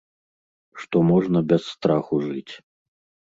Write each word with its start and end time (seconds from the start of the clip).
Што 0.83 0.97
можна 1.09 1.39
без 1.51 1.61
страху 1.75 2.15
жыць. 2.27 2.53